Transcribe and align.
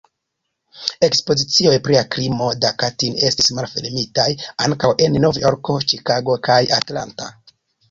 Ekspozicioj 1.07 1.73
pri 1.87 1.97
la 1.97 2.01
krimo 2.15 2.47
de 2.63 2.71
Katin 2.85 3.19
estis 3.29 3.53
malfermitaj 3.59 4.27
ankaŭ 4.67 4.93
en 5.07 5.21
Nov-Jorko, 5.29 5.79
Ĉikago 5.93 6.41
kaj 6.51 6.61
Atlanta. 6.83 7.33